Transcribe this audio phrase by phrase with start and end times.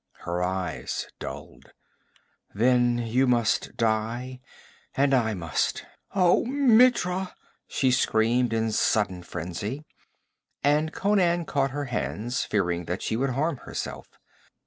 [0.21, 1.73] Her eyes dulled.
[2.55, 4.41] 'Then you must die,
[4.97, 5.85] and I must
[6.15, 7.35] oh Mitra!'
[7.67, 9.85] she screamed in sudden frenzy,
[10.63, 14.07] and Conan caught her hands, fearing that she would harm herself.